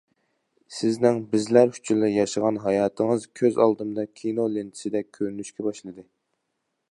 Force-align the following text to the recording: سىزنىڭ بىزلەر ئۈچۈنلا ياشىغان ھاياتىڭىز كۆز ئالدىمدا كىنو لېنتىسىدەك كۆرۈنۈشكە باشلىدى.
سىزنىڭ 0.77 1.19
بىزلەر 1.33 1.73
ئۈچۈنلا 1.75 2.09
ياشىغان 2.13 2.57
ھاياتىڭىز 2.63 3.27
كۆز 3.41 3.61
ئالدىمدا 3.65 4.07
كىنو 4.21 4.49
لېنتىسىدەك 4.57 5.11
كۆرۈنۈشكە 5.19 5.69
باشلىدى. 5.69 6.09